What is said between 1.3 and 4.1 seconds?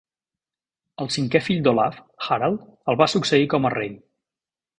fill d'Olav, Harald, el va succeir com a rei.